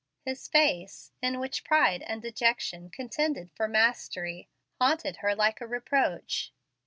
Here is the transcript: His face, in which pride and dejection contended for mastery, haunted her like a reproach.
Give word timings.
His 0.25 0.47
face, 0.47 1.11
in 1.21 1.39
which 1.39 1.63
pride 1.63 2.01
and 2.01 2.23
dejection 2.23 2.89
contended 2.89 3.51
for 3.53 3.67
mastery, 3.67 4.49
haunted 4.79 5.17
her 5.17 5.35
like 5.35 5.61
a 5.61 5.67
reproach. 5.67 6.51